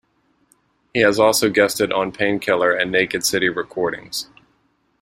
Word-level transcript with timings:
He 0.95 1.01
has 1.01 1.19
also 1.19 1.51
guested 1.51 1.93
on 1.93 2.11
Painkiller 2.11 2.71
and 2.71 2.91
Naked 2.91 3.23
City 3.23 3.49
recordings. 3.49 4.31